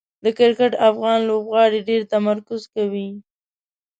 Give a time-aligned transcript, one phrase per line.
[0.23, 3.09] د کرکټ افغان لوبغاړي ډېر تمرکز کوي.